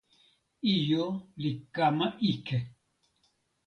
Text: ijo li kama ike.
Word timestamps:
ijo 0.73 1.03
li 1.41 1.51
kama 1.75 2.05
ike. 2.31 2.57